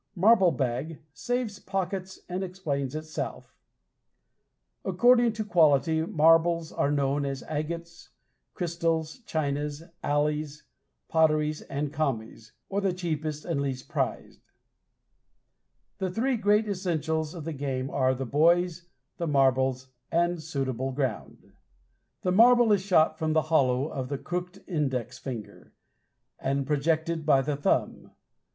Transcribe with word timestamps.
Marble 0.15 0.49
Bag 0.51 0.99
saves 1.13 1.59
pockets 1.59 2.21
and 2.27 2.43
explains 2.43 2.95
itself. 2.95 3.53
According 4.83 5.33
to 5.33 5.45
quality, 5.45 6.01
marbles 6.01 6.71
are 6.71 6.89
known 6.89 7.23
as 7.23 7.43
"agates," 7.43 8.09
"crystals," 8.55 9.19
"chinas," 9.27 9.83
"alleys," 10.03 10.63
"potteries," 11.07 11.61
and 11.61 11.93
"commies," 11.93 12.51
or 12.67 12.81
the 12.81 12.93
cheapest 12.93 13.45
and 13.45 13.61
least 13.61 13.89
prized. 13.89 14.41
The 15.99 16.09
three 16.09 16.35
great 16.35 16.67
essentials 16.67 17.35
of 17.35 17.43
the 17.45 17.53
game 17.53 17.91
are 17.91 18.15
the 18.15 18.25
boys, 18.25 18.87
the 19.17 19.27
marbles, 19.27 19.89
and 20.11 20.41
suitable 20.41 20.91
ground. 20.91 21.51
The 22.23 22.31
marble 22.31 22.71
is 22.71 22.81
shot 22.81 23.19
from 23.19 23.33
the 23.33 23.41
hollow 23.53 23.87
of 23.89 24.09
the 24.09 24.17
crooked 24.17 24.63
index 24.67 25.19
finger, 25.19 25.73
and 26.39 26.65
projected 26.65 27.23
by 27.23 27.43
the 27.43 27.55
thumb. 27.55 28.09